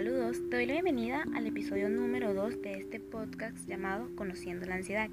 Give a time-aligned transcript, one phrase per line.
[0.00, 4.76] todos, te doy la bienvenida al episodio número 2 de este podcast llamado Conociendo la
[4.76, 5.10] Ansiedad.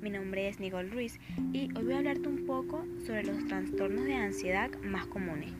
[0.00, 1.20] Mi nombre es Nicole Ruiz
[1.52, 5.52] y hoy voy a hablarte un poco sobre los trastornos de ansiedad más comunes.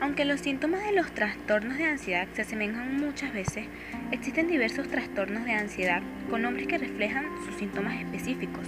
[0.00, 3.66] Aunque los síntomas de los trastornos de ansiedad se asemejan muchas veces,
[4.12, 8.66] existen diversos trastornos de ansiedad con nombres que reflejan sus síntomas específicos.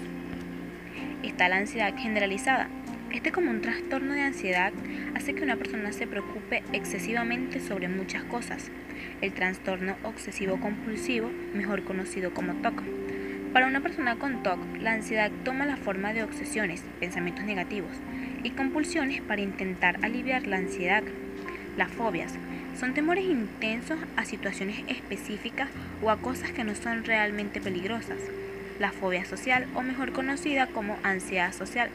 [1.22, 2.68] Está la ansiedad generalizada.
[3.12, 4.72] Este como un trastorno de ansiedad
[5.14, 8.70] hace que una persona se preocupe excesivamente sobre muchas cosas.
[9.22, 12.82] El trastorno obsesivo compulsivo, mejor conocido como TOC.
[13.54, 17.92] Para una persona con TOC, la ansiedad toma la forma de obsesiones, pensamientos negativos
[18.44, 21.02] y compulsiones para intentar aliviar la ansiedad.
[21.78, 22.34] Las fobias
[22.78, 25.70] son temores intensos a situaciones específicas
[26.02, 28.18] o a cosas que no son realmente peligrosas.
[28.78, 31.88] La fobia social, o mejor conocida como ansiedad social.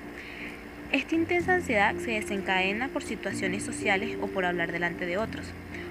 [0.94, 5.46] Esta intensa ansiedad se desencadena por situaciones sociales o por hablar delante de otros.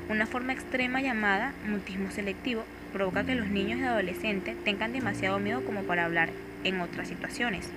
[0.08, 5.64] Una forma extrema llamada mutismo selectivo provoca que los niños y adolescentes tengan demasiado miedo
[5.64, 6.30] como para hablar
[6.64, 7.68] en otras situaciones.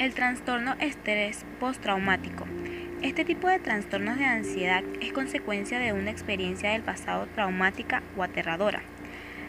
[0.00, 2.46] El trastorno estrés postraumático
[3.02, 8.22] este tipo de trastornos de ansiedad es consecuencia de una experiencia del pasado traumática o
[8.22, 8.80] aterradora.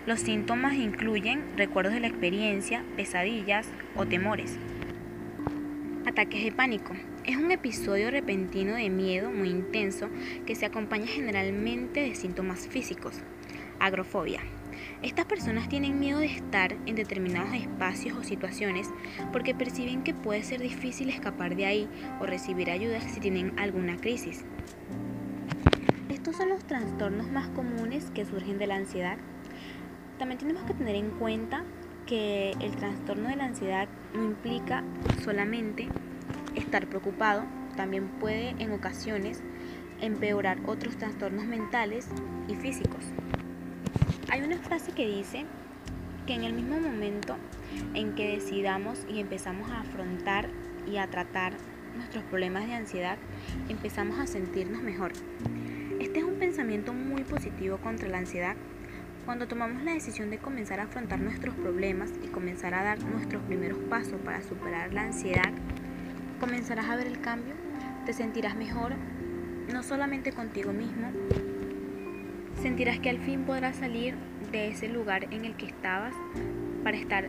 [0.07, 4.57] Los síntomas incluyen recuerdos de la experiencia, pesadillas o temores.
[6.13, 6.93] Ataques de pánico.
[7.25, 10.09] Es un episodio repentino de miedo muy intenso
[10.45, 13.15] que se acompaña generalmente de síntomas físicos.
[13.79, 14.41] Agrofobia.
[15.01, 18.91] Estas personas tienen miedo de estar en determinados espacios o situaciones
[19.31, 21.89] porque perciben que puede ser difícil escapar de ahí
[22.21, 24.45] o recibir ayuda si tienen alguna crisis.
[26.09, 29.17] Estos son los trastornos más comunes que surgen de la ansiedad.
[30.19, 31.63] También tenemos que tener en cuenta
[32.13, 34.83] que el trastorno de la ansiedad no implica
[35.23, 35.87] solamente
[36.53, 37.43] estar preocupado,
[37.75, 39.41] también puede en ocasiones
[39.99, 42.07] empeorar otros trastornos mentales
[42.47, 43.03] y físicos.
[44.29, 45.45] Hay una frase que dice
[46.27, 47.35] que en el mismo momento
[47.95, 50.49] en que decidamos y empezamos a afrontar
[50.85, 51.53] y a tratar
[51.95, 53.17] nuestros problemas de ansiedad,
[53.69, 55.13] empezamos a sentirnos mejor.
[55.99, 58.55] Este es un pensamiento muy positivo contra la ansiedad.
[59.25, 63.41] Cuando tomamos la decisión de comenzar a afrontar nuestros problemas y comenzar a dar nuestros
[63.43, 65.51] primeros pasos para superar la ansiedad,
[66.39, 67.53] comenzarás a ver el cambio,
[68.05, 68.93] te sentirás mejor,
[69.71, 71.11] no solamente contigo mismo,
[72.63, 74.15] Sentirás que al fin podrás salir
[74.53, 76.13] de ese lugar en el que estabas
[76.81, 77.27] para estar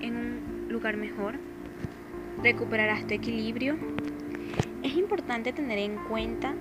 [0.00, 1.40] en un lugar mejor.
[2.40, 3.76] Recuperarás tu equilibrio.
[4.84, 6.54] Es importante tener en cuenta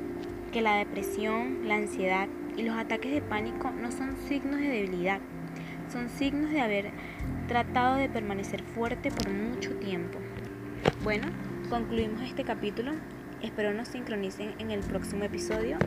[0.52, 5.20] que la depresión, la ansiedad y los ataques de pánico no son signos de debilidad,
[5.92, 6.92] son signos de haber
[7.48, 10.20] tratado de permanecer fuerte por mucho tiempo.
[11.04, 11.28] Bueno,
[11.70, 12.94] concluimos este capítulo.
[13.42, 15.78] Espero nos sincronicen en el próximo episodio.